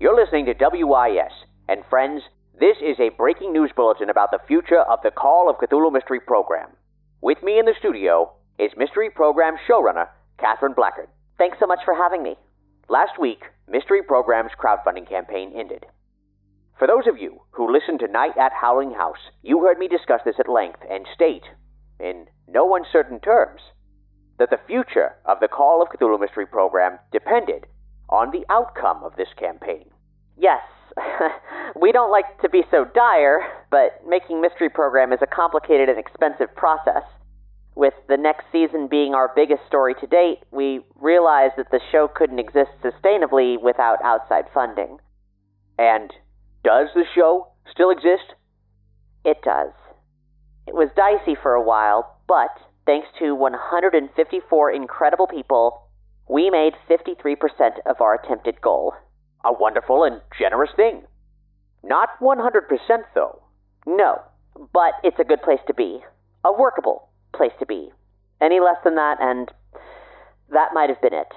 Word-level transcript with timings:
You're 0.00 0.16
listening 0.16 0.46
to 0.46 0.54
WIS. 0.58 1.32
And 1.68 1.84
friends, 1.90 2.22
this 2.58 2.76
is 2.80 2.98
a 2.98 3.10
breaking 3.10 3.52
news 3.52 3.72
bulletin 3.76 4.08
about 4.08 4.30
the 4.30 4.38
future 4.46 4.80
of 4.80 5.00
the 5.02 5.10
Call 5.10 5.50
of 5.50 5.56
Cthulhu 5.56 5.92
Mystery 5.92 6.20
Program. 6.20 6.70
With 7.20 7.42
me 7.42 7.58
in 7.58 7.66
the 7.66 7.74
studio 7.78 8.32
is 8.58 8.70
Mystery 8.76 9.10
Program 9.10 9.56
showrunner 9.68 10.08
Catherine 10.38 10.72
Blackard. 10.74 11.08
Thanks 11.36 11.58
so 11.60 11.66
much 11.66 11.80
for 11.84 11.94
having 11.94 12.22
me. 12.22 12.36
Last 12.88 13.18
week, 13.20 13.42
Mystery 13.68 14.02
Program's 14.02 14.52
crowdfunding 14.58 15.06
campaign 15.08 15.52
ended. 15.54 15.84
For 16.78 16.86
those 16.86 17.06
of 17.06 17.18
you 17.18 17.42
who 17.50 17.70
listened 17.72 18.00
to 18.00 18.08
Night 18.08 18.38
at 18.38 18.52
Howling 18.52 18.92
House, 18.92 19.30
you 19.42 19.60
heard 19.60 19.78
me 19.78 19.88
discuss 19.88 20.20
this 20.24 20.36
at 20.38 20.48
length 20.48 20.80
and 20.90 21.06
state, 21.14 21.44
in 22.00 22.26
no 22.48 22.74
uncertain 22.74 23.20
terms, 23.20 23.60
that 24.38 24.50
the 24.50 24.60
future 24.66 25.14
of 25.24 25.40
the 25.40 25.48
Call 25.48 25.82
of 25.82 25.88
Cthulhu 25.88 26.20
Mystery 26.20 26.46
Program 26.46 26.98
depended 27.12 27.66
on 28.08 28.30
the 28.30 28.44
outcome 28.50 29.02
of 29.04 29.16
this 29.16 29.28
campaign. 29.38 29.84
Yes, 30.36 30.62
we 31.80 31.92
don't 31.92 32.10
like 32.10 32.40
to 32.42 32.48
be 32.48 32.62
so 32.70 32.84
dire, 32.94 33.40
but 33.70 34.00
making 34.06 34.40
Mystery 34.40 34.68
Program 34.68 35.12
is 35.12 35.20
a 35.22 35.26
complicated 35.26 35.88
and 35.88 35.98
expensive 35.98 36.54
process. 36.54 37.02
With 37.76 37.94
the 38.08 38.16
next 38.16 38.44
season 38.52 38.86
being 38.88 39.14
our 39.14 39.32
biggest 39.34 39.62
story 39.66 39.94
to 40.00 40.06
date, 40.06 40.38
we 40.52 40.80
realized 40.94 41.54
that 41.56 41.70
the 41.72 41.80
show 41.90 42.08
couldn't 42.08 42.38
exist 42.38 42.70
sustainably 42.82 43.60
without 43.60 43.98
outside 44.04 44.44
funding. 44.54 44.98
And 45.76 46.12
does 46.62 46.88
the 46.94 47.04
show 47.14 47.48
still 47.70 47.90
exist? 47.90 48.34
It 49.24 49.38
does. 49.42 49.72
It 50.68 50.74
was 50.74 50.88
dicey 50.96 51.36
for 51.40 51.54
a 51.54 51.62
while, 51.62 52.16
but 52.28 52.56
thanks 52.86 53.08
to 53.18 53.34
154 53.34 54.70
incredible 54.72 55.26
people, 55.26 55.82
we 56.28 56.50
made 56.50 56.74
53% 56.88 57.36
of 57.86 58.00
our 58.00 58.14
attempted 58.14 58.60
goal. 58.60 58.94
A 59.44 59.52
wonderful 59.52 60.04
and 60.04 60.20
generous 60.38 60.70
thing. 60.74 61.02
Not 61.82 62.08
100%, 62.20 62.40
though. 63.14 63.42
No, 63.86 64.22
but 64.72 64.94
it's 65.02 65.18
a 65.18 65.24
good 65.24 65.42
place 65.42 65.60
to 65.66 65.74
be. 65.74 66.00
A 66.44 66.52
workable 66.52 67.08
place 67.34 67.52
to 67.58 67.66
be. 67.66 67.90
Any 68.40 68.60
less 68.60 68.78
than 68.84 68.94
that, 68.94 69.18
and 69.20 69.50
that 70.50 70.72
might 70.72 70.88
have 70.88 71.02
been 71.02 71.14
it. 71.14 71.32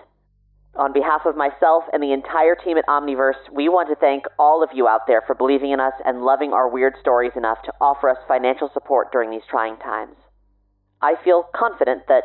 On 0.76 0.94
behalf 0.94 1.22
of 1.26 1.36
myself 1.36 1.86
and 1.92 2.04
the 2.04 2.14
entire 2.14 2.56
team 2.56 2.78
at 2.78 2.86
Omniverse, 2.86 3.52
we 3.52 3.68
want 3.68 3.90
to 3.90 3.96
thank 3.96 4.26
all 4.38 4.64
of 4.64 4.70
you 4.74 4.88
out 4.88 5.08
there 5.08 5.24
for 5.26 5.34
believing 5.34 5.72
in 5.72 5.80
us 5.80 5.94
and 6.06 6.22
loving 6.22 6.54
our 6.54 6.70
weird 6.70 6.94
stories 7.02 7.32
enough 7.36 7.58
to 7.64 7.74
offer 7.82 8.10
us 8.10 8.18
financial 8.28 8.70
support 8.74 9.12
during 9.12 9.32
these 9.32 9.42
trying 9.50 9.78
times. 9.78 10.16
I 11.02 11.16
feel 11.24 11.46
confident 11.56 12.04
that 12.08 12.24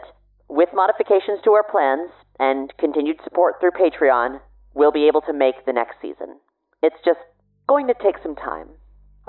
with 0.49 0.71
modifications 0.75 1.41
to 1.45 1.53
our 1.53 1.65
plans 1.65 2.11
and 2.39 2.73
continued 2.79 3.17
support 3.25 3.57
through 3.61 3.73
Patreon, 3.73 4.41
we'll 4.75 4.93
be 4.93 5.07
able 5.07 5.21
to 5.23 5.33
make 5.33 5.65
the 5.67 5.73
next 5.73 5.97
season. 6.01 6.39
It's 6.83 6.97
just 7.05 7.21
going 7.69 7.87
to 7.89 7.95
take 7.95 8.17
some 8.23 8.35
time. 8.35 8.69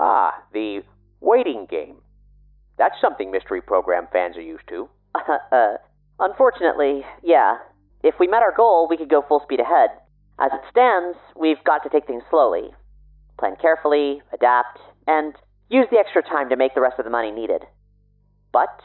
Ah, 0.00 0.34
the 0.52 0.82
waiting 1.20 1.66
game. 1.70 1.96
That's 2.78 3.00
something 3.00 3.30
Mystery 3.30 3.62
Program 3.62 4.08
fans 4.12 4.36
are 4.36 4.42
used 4.42 4.68
to. 4.68 4.88
uh, 5.52 5.74
unfortunately, 6.18 7.04
yeah. 7.22 7.58
If 8.02 8.16
we 8.18 8.26
met 8.26 8.42
our 8.42 8.54
goal, 8.54 8.86
we 8.88 8.96
could 8.96 9.08
go 9.08 9.24
full 9.26 9.40
speed 9.40 9.60
ahead. 9.60 9.90
As 10.38 10.50
it 10.52 10.60
stands, 10.70 11.16
we've 11.36 11.62
got 11.64 11.82
to 11.84 11.88
take 11.88 12.06
things 12.06 12.24
slowly. 12.28 12.70
Plan 13.38 13.56
carefully, 13.60 14.20
adapt, 14.32 14.80
and 15.06 15.34
use 15.70 15.86
the 15.90 15.98
extra 15.98 16.22
time 16.22 16.48
to 16.48 16.56
make 16.56 16.74
the 16.74 16.80
rest 16.80 16.98
of 16.98 17.04
the 17.04 17.10
money 17.10 17.30
needed. 17.30 17.62
But, 18.52 18.80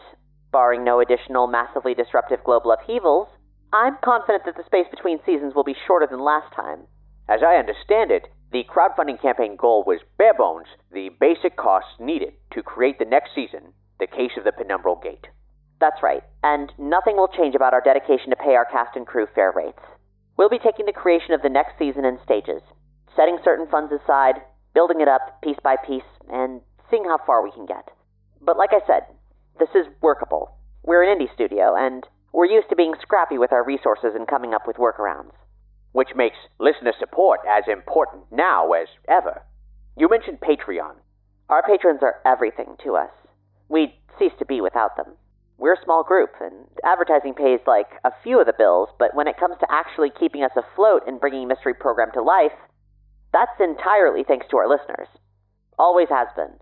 barring 0.51 0.83
no 0.83 0.99
additional 0.99 1.47
massively 1.47 1.93
disruptive 1.93 2.43
global 2.43 2.71
upheavals, 2.71 3.27
I'm 3.71 3.97
confident 4.03 4.45
that 4.45 4.57
the 4.57 4.65
space 4.65 4.87
between 4.89 5.19
seasons 5.25 5.53
will 5.53 5.63
be 5.63 5.75
shorter 5.85 6.07
than 6.09 6.19
last 6.19 6.53
time. 6.55 6.87
As 7.27 7.41
I 7.43 7.55
understand 7.57 8.11
it, 8.11 8.27
the 8.51 8.63
crowdfunding 8.63 9.21
campaign 9.21 9.55
goal 9.55 9.83
was 9.85 9.99
bare 10.17 10.33
bones 10.33 10.65
the 10.91 11.09
basic 11.19 11.55
costs 11.55 11.93
needed 11.99 12.33
to 12.51 12.63
create 12.63 12.97
the 12.97 13.05
next 13.05 13.29
season, 13.35 13.73
The 13.99 14.07
Case 14.07 14.31
of 14.37 14.43
the 14.43 14.51
Penumbral 14.51 15.01
Gate. 15.01 15.27
That's 15.79 16.01
right, 16.01 16.23
and 16.43 16.73
nothing 16.79 17.15
will 17.15 17.27
change 17.27 17.53
about 17.53 17.73
our 17.73 17.81
dedication 17.81 18.31
to 18.31 18.35
pay 18.35 18.55
our 18.55 18.65
cast 18.65 18.95
and 18.95 19.05
crew 19.05 19.27
fair 19.35 19.53
rates. 19.55 19.79
We'll 20.35 20.49
be 20.49 20.57
taking 20.57 20.87
the 20.87 20.93
creation 20.93 21.33
of 21.33 21.43
the 21.43 21.49
next 21.49 21.77
season 21.77 22.05
in 22.05 22.17
stages, 22.23 22.63
setting 23.15 23.37
certain 23.43 23.67
funds 23.67 23.93
aside, 23.93 24.41
building 24.73 24.99
it 24.99 25.07
up 25.07 25.41
piece 25.43 25.59
by 25.63 25.75
piece, 25.85 26.09
and 26.31 26.61
seeing 26.89 27.05
how 27.05 27.19
far 27.25 27.43
we 27.43 27.51
can 27.51 27.67
get. 27.67 27.87
But 28.41 28.57
like 28.57 28.71
I 28.73 28.81
said, 28.87 29.03
this 29.59 29.75
is 29.75 29.87
workable. 30.01 30.55
We're 30.83 31.03
an 31.03 31.17
indie 31.19 31.33
studio, 31.33 31.75
and 31.77 32.07
we're 32.31 32.45
used 32.45 32.69
to 32.69 32.75
being 32.75 32.93
scrappy 33.01 33.37
with 33.37 33.51
our 33.51 33.63
resources 33.63 34.11
and 34.15 34.27
coming 34.27 34.53
up 34.53 34.65
with 34.65 34.77
workarounds. 34.77 35.33
Which 35.91 36.15
makes 36.15 36.37
listener 36.59 36.93
support 36.97 37.41
as 37.49 37.63
important 37.67 38.23
now 38.31 38.71
as 38.73 38.87
ever. 39.07 39.41
You 39.97 40.07
mentioned 40.07 40.39
Patreon. 40.39 40.93
Our 41.49 41.63
patrons 41.63 41.99
are 42.03 42.21
everything 42.25 42.77
to 42.83 42.95
us. 42.95 43.09
We'd 43.67 43.93
cease 44.17 44.33
to 44.39 44.45
be 44.45 44.61
without 44.61 44.95
them. 44.95 45.15
We're 45.57 45.73
a 45.73 45.83
small 45.83 46.03
group, 46.03 46.31
and 46.39 46.53
advertising 46.85 47.33
pays 47.33 47.59
like 47.67 47.89
a 48.05 48.11
few 48.23 48.39
of 48.39 48.45
the 48.45 48.53
bills, 48.57 48.89
but 48.97 49.13
when 49.13 49.27
it 49.27 49.37
comes 49.37 49.57
to 49.59 49.67
actually 49.69 50.09
keeping 50.09 50.43
us 50.43 50.51
afloat 50.55 51.03
and 51.05 51.19
bringing 51.19 51.47
Mystery 51.47 51.73
Program 51.73 52.11
to 52.13 52.21
life, 52.21 52.55
that's 53.33 53.59
entirely 53.59 54.23
thanks 54.23 54.47
to 54.51 54.57
our 54.57 54.69
listeners. 54.69 55.07
Always 55.77 56.07
has 56.09 56.27
been. 56.35 56.53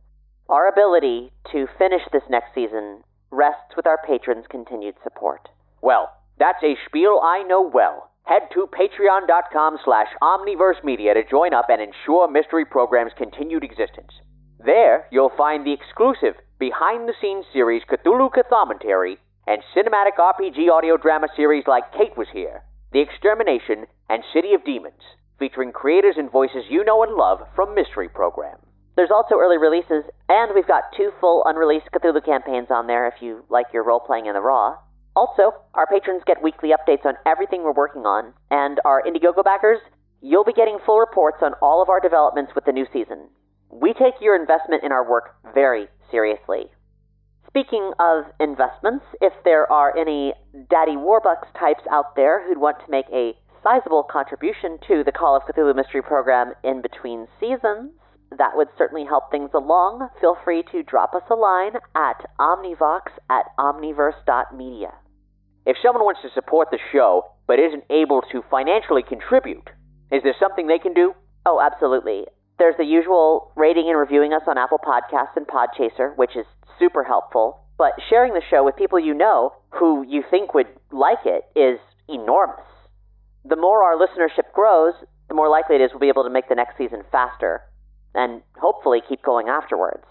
Our 0.50 0.70
ability 0.70 1.34
to 1.52 1.68
finish 1.78 2.04
this 2.14 2.24
next 2.30 2.56
season 2.56 3.04
rests 3.32 3.76
with 3.76 3.86
our 3.86 4.00
patrons' 4.08 4.46
continued 4.50 4.96
support. 5.04 5.50
Well, 5.82 6.10
that's 6.40 6.64
a 6.64 6.78
spiel 6.88 7.20
I 7.22 7.44
know 7.44 7.62
well. 7.62 8.12
Head 8.24 8.44
to 8.54 8.66
patreon.com 8.68 9.80
slash 9.84 10.08
omniverse 10.22 10.82
media 10.86 11.14
to 11.14 11.28
join 11.30 11.54
up 11.54 11.66
and 11.68 11.82
ensure 11.82 12.32
Mystery 12.32 12.64
Program's 12.64 13.12
continued 13.18 13.66
existence. 13.66 14.22
There, 14.64 15.08
you'll 15.12 15.36
find 15.36 15.66
the 15.66 15.74
exclusive 15.74 16.36
behind-the-scenes 16.60 17.46
series 17.52 17.84
Cthulhu 17.84 18.32
Cathomentary 18.32 19.18
and 19.48 19.62
cinematic 19.76 20.16
RPG 20.18 20.72
audio 20.72 20.96
drama 20.96 21.28
series 21.36 21.66
like 21.68 21.92
Kate 21.92 22.16
Was 22.16 22.28
Here, 22.32 22.64
The 22.94 23.02
Extermination, 23.02 23.86
and 24.10 24.24
City 24.34 24.54
of 24.54 24.64
Demons, 24.64 25.04
featuring 25.40 25.74
creators 25.74 26.16
and 26.18 26.32
voices 26.32 26.64
you 26.70 26.86
know 26.86 27.04
and 27.04 27.16
love 27.16 27.42
from 27.54 27.76
Mystery 27.76 28.08
Program. 28.08 28.58
There's 28.98 29.14
also 29.14 29.36
early 29.36 29.60
releases, 29.60 30.10
and 30.28 30.56
we've 30.56 30.68
got 30.68 30.90
two 30.98 31.12
full 31.22 31.44
unreleased 31.46 31.86
Cthulhu 31.94 32.26
campaigns 32.26 32.70
on 32.72 32.88
there 32.88 33.08
if 33.08 33.22
you 33.22 33.46
like 33.48 33.68
your 33.72 33.84
role-playing 33.84 34.26
in 34.26 34.34
the 34.34 34.42
raw. 34.42 34.76
Also, 35.16 35.54
our 35.76 35.86
patrons 35.86 36.24
get 36.26 36.42
weekly 36.42 36.70
updates 36.74 37.06
on 37.06 37.14
everything 37.24 37.62
we're 37.62 37.74
working 37.74 38.08
on, 38.08 38.34
and 38.50 38.82
our 38.86 39.04
Indiegogo 39.04 39.44
backers, 39.44 39.78
you'll 40.20 40.44
be 40.44 40.52
getting 40.52 40.80
full 40.84 40.98
reports 40.98 41.38
on 41.44 41.54
all 41.62 41.84
of 41.84 41.90
our 41.90 42.00
developments 42.00 42.54
with 42.56 42.66
the 42.66 42.72
new 42.72 42.88
season. 42.92 43.30
We 43.70 43.94
take 43.94 44.16
your 44.20 44.36
investment 44.36 44.84
in 44.84 44.92
our 44.92 45.08
work 45.08 45.36
very 45.54 45.90
seriously. 46.10 46.72
Speaking 47.46 47.92
of 48.00 48.26
investments, 48.40 49.06
if 49.22 49.34
there 49.44 49.72
are 49.72 49.96
any 49.96 50.34
Daddy 50.72 50.98
Warbucks 50.98 51.54
types 51.60 51.84
out 51.92 52.16
there 52.16 52.48
who'd 52.48 52.58
want 52.58 52.80
to 52.80 52.90
make 52.90 53.06
a 53.14 53.38
sizable 53.62 54.02
contribution 54.02 54.80
to 54.88 55.04
the 55.04 55.12
Call 55.12 55.36
of 55.36 55.44
Cthulhu 55.44 55.76
Mystery 55.76 56.02
Program 56.02 56.54
in 56.64 56.82
between 56.82 57.28
seasons, 57.40 57.92
that 58.32 58.56
would 58.56 58.68
certainly 58.78 59.06
help 59.06 59.32
things 59.32 59.52
along. 59.54 60.10
Feel 60.20 60.38
free 60.44 60.64
to 60.72 60.84
drop 60.84 61.14
us 61.16 61.24
a 61.30 61.36
line 61.36 61.74
at 61.96 62.26
omnivox 62.40 63.16
at 63.30 63.46
omniverse.media. 63.58 64.94
If 65.66 65.78
someone 65.84 66.04
wants 66.04 66.22
to 66.22 66.30
support 66.34 66.70
the 66.72 66.80
show 66.92 67.24
but 67.48 67.60
isn't 67.60 67.86
able 67.90 68.22
to 68.32 68.44
financially 68.50 69.04
contribute, 69.04 69.70
is 70.12 70.24
there 70.24 70.36
something 70.40 70.68
they 70.68 70.80
can 70.80 70.94
do? 70.94 71.14
Oh, 71.46 71.62
absolutely. 71.62 72.26
There's 72.60 72.76
the 72.78 72.86
usual 72.86 73.52
rating 73.56 73.88
and 73.88 73.98
reviewing 73.98 74.34
us 74.34 74.44
on 74.48 74.58
Apple 74.58 74.80
Podcasts 74.80 75.36
and 75.36 75.48
Podchaser, 75.48 76.18
which 76.18 76.36
is 76.36 76.46
super 76.80 77.04
helpful. 77.04 77.62
But 77.78 77.94
sharing 78.10 78.34
the 78.34 78.42
show 78.50 78.64
with 78.64 78.76
people 78.76 79.00
you 79.00 79.14
know 79.14 79.54
who 79.70 80.04
you 80.08 80.24
think 80.30 80.54
would 80.54 80.68
like 80.92 81.26
it 81.26 81.46
is 81.56 81.80
enormous. 82.10 82.66
The 83.46 83.56
more 83.56 83.84
our 83.84 83.96
listenership 83.96 84.52
grows, 84.54 84.94
the 85.30 85.36
more 85.36 85.50
likely 85.50 85.76
it 85.76 85.82
is 85.82 85.92
we'll 85.92 86.00
be 86.00 86.10
able 86.10 86.24
to 86.24 86.30
make 86.30 86.50
the 86.50 86.56
next 86.56 86.78
season 86.78 87.04
faster 87.12 87.62
and 88.16 88.42
hopefully 88.60 89.02
keep 89.08 89.22
going 89.22 89.48
afterwards. 89.48 90.04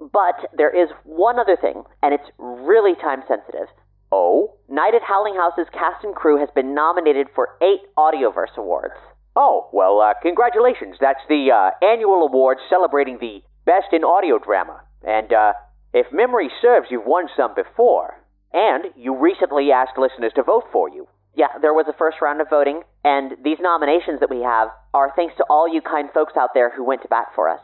But 0.00 0.50
there 0.56 0.70
is 0.70 0.88
one 1.04 1.38
other 1.38 1.56
thing, 1.56 1.82
and 2.02 2.14
it's 2.14 2.30
really 2.38 2.94
time 2.94 3.22
sensitive. 3.26 3.68
Oh? 4.12 4.54
Night 4.68 4.94
at 4.94 5.02
Howling 5.02 5.34
House's 5.34 5.66
cast 5.72 6.04
and 6.04 6.14
crew 6.14 6.38
has 6.38 6.48
been 6.54 6.74
nominated 6.74 7.28
for 7.34 7.58
eight 7.60 7.82
Audioverse 7.96 8.56
Awards. 8.56 8.94
Oh, 9.36 9.68
well, 9.72 10.00
uh, 10.00 10.14
congratulations. 10.22 10.96
That's 11.00 11.22
the 11.28 11.50
uh, 11.52 11.84
annual 11.84 12.26
award 12.26 12.58
celebrating 12.70 13.18
the 13.20 13.42
best 13.66 13.92
in 13.92 14.04
audio 14.04 14.38
drama. 14.38 14.80
And 15.02 15.32
uh, 15.32 15.52
if 15.92 16.06
memory 16.12 16.50
serves, 16.62 16.88
you've 16.90 17.06
won 17.06 17.28
some 17.36 17.54
before. 17.54 18.14
And 18.52 18.84
you 18.96 19.16
recently 19.16 19.70
asked 19.70 19.98
listeners 19.98 20.32
to 20.36 20.42
vote 20.42 20.64
for 20.72 20.88
you. 20.88 21.06
Yeah, 21.38 21.54
there 21.62 21.72
was 21.72 21.86
a 21.86 21.94
first 21.96 22.18
round 22.20 22.40
of 22.40 22.50
voting, 22.50 22.82
and 23.04 23.38
these 23.44 23.58
nominations 23.60 24.18
that 24.18 24.28
we 24.28 24.42
have 24.42 24.70
are 24.92 25.12
thanks 25.14 25.36
to 25.36 25.44
all 25.48 25.72
you 25.72 25.80
kind 25.80 26.10
folks 26.12 26.32
out 26.36 26.50
there 26.52 26.68
who 26.74 26.82
went 26.82 27.02
to 27.02 27.08
bat 27.08 27.28
for 27.36 27.48
us. 27.48 27.60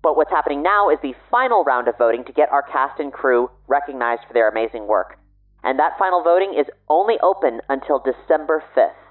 But 0.00 0.16
what's 0.16 0.30
happening 0.30 0.62
now 0.62 0.90
is 0.90 0.98
the 1.02 1.16
final 1.28 1.64
round 1.64 1.88
of 1.88 1.98
voting 1.98 2.24
to 2.26 2.32
get 2.32 2.52
our 2.52 2.62
cast 2.62 3.00
and 3.00 3.12
crew 3.12 3.50
recognized 3.66 4.22
for 4.28 4.32
their 4.32 4.48
amazing 4.48 4.86
work. 4.86 5.18
and 5.64 5.80
that 5.80 5.98
final 5.98 6.22
voting 6.22 6.54
is 6.56 6.66
only 6.88 7.16
open 7.20 7.60
until 7.68 7.98
December 7.98 8.62
5th. 8.76 9.02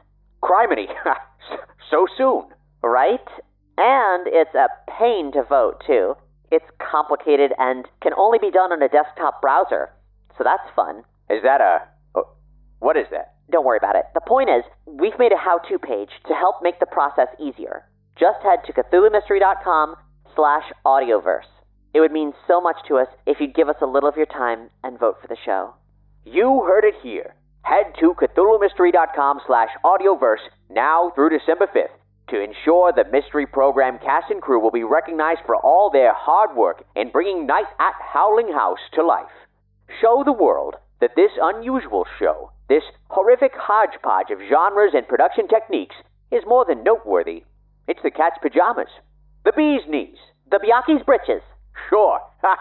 Criminy! 0.41 0.87
so 1.91 2.07
soon. 2.17 2.45
Right? 2.81 3.27
And 3.77 4.27
it's 4.27 4.55
a 4.55 4.69
pain 4.97 5.33
to 5.33 5.43
vote, 5.43 5.83
too. 5.85 6.15
It's 6.51 6.63
complicated 6.79 7.51
and 7.57 7.85
can 8.01 8.13
only 8.15 8.39
be 8.39 8.51
done 8.51 8.71
on 8.71 8.81
a 8.81 8.87
desktop 8.87 9.41
browser. 9.41 9.89
So 10.37 10.45
that's 10.45 10.63
fun. 10.73 11.03
Is 11.29 11.43
that 11.43 11.59
a. 11.59 11.79
Oh, 12.15 12.29
what 12.79 12.95
is 12.95 13.07
that? 13.11 13.34
Don't 13.51 13.65
worry 13.65 13.77
about 13.77 13.95
it. 13.95 14.05
The 14.13 14.21
point 14.21 14.49
is, 14.49 14.63
we've 14.85 15.17
made 15.19 15.31
a 15.31 15.37
how-to 15.37 15.77
page 15.77 16.09
to 16.27 16.33
help 16.33 16.61
make 16.61 16.79
the 16.79 16.85
process 16.85 17.27
easier. 17.39 17.85
Just 18.19 18.41
head 18.43 18.59
to 18.65 18.73
CthulhuMystery.com 18.73 19.95
slash 20.35 20.63
audioverse. 20.85 21.49
It 21.93 21.99
would 21.99 22.11
mean 22.11 22.33
so 22.47 22.59
much 22.59 22.77
to 22.87 22.97
us 22.97 23.07
if 23.25 23.37
you'd 23.39 23.55
give 23.55 23.69
us 23.69 23.75
a 23.81 23.85
little 23.85 24.09
of 24.09 24.17
your 24.17 24.25
time 24.25 24.69
and 24.83 24.99
vote 24.99 25.17
for 25.21 25.27
the 25.27 25.37
show. 25.45 25.75
You 26.25 26.63
heard 26.65 26.83
it 26.83 26.95
here. 27.03 27.35
Head 27.61 27.93
to 27.99 28.13
CthulhuMystery.com 28.13 29.39
slash 29.47 29.69
audioverse 29.83 30.43
now 30.69 31.11
through 31.15 31.37
December 31.37 31.67
5th 31.67 31.95
to 32.29 32.41
ensure 32.41 32.91
the 32.91 33.05
Mystery 33.11 33.45
Program 33.45 33.99
cast 33.99 34.31
and 34.31 34.41
crew 34.41 34.59
will 34.59 34.71
be 34.71 34.83
recognized 34.83 35.41
for 35.45 35.55
all 35.55 35.89
their 35.91 36.13
hard 36.13 36.55
work 36.55 36.83
in 36.95 37.11
bringing 37.11 37.45
Night 37.45 37.67
at 37.79 37.93
Howling 38.13 38.51
House 38.51 38.79
to 38.93 39.05
life. 39.05 39.31
Show 40.01 40.23
the 40.25 40.33
world 40.33 40.75
that 41.01 41.15
this 41.15 41.31
unusual 41.41 42.05
show, 42.19 42.51
this 42.69 42.83
horrific 43.09 43.51
hodgepodge 43.55 44.31
of 44.31 44.39
genres 44.49 44.93
and 44.93 45.07
production 45.07 45.47
techniques, 45.47 45.95
is 46.31 46.43
more 46.47 46.65
than 46.67 46.83
noteworthy. 46.83 47.43
It's 47.87 48.01
the 48.03 48.11
cat's 48.11 48.37
pajamas, 48.41 48.89
the 49.43 49.53
bee's 49.55 49.87
knees, 49.87 50.17
the 50.49 50.57
Byakhee 50.57 51.05
breeches. 51.05 51.43
Sure. 51.89 52.19
Ha! 52.41 52.57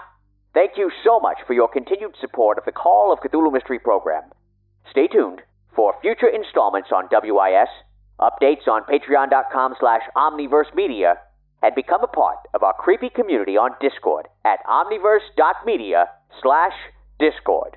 Thank 0.55 0.79
you 0.79 0.91
so 1.05 1.19
much 1.19 1.39
for 1.47 1.53
your 1.53 1.69
continued 1.69 2.15
support 2.21 2.59
of 2.59 2.65
the 2.65 2.73
Call 2.73 3.13
of 3.13 3.19
Cthulhu 3.19 3.53
Mystery 3.53 3.79
Program. 3.81 4.23
Stay 4.89 5.09
tuned 5.09 5.43
for 5.75 5.95
future 6.01 6.29
installments 6.29 6.91
on 6.95 7.09
WIS, 7.11 7.69
updates 8.21 8.69
on 8.69 8.83
patreon.com 8.85 9.75
slash 9.81 10.03
omniverse 10.17 10.73
media, 10.75 11.17
and 11.63 11.75
become 11.75 12.05
a 12.05 12.07
part 12.07 12.39
of 12.55 12.63
our 12.63 12.75
creepy 12.75 13.11
community 13.11 13.57
on 13.57 13.71
Discord 13.81 14.29
at 14.45 14.65
omniverse.media 14.67 16.07
slash 16.41 16.75
discord. 17.19 17.77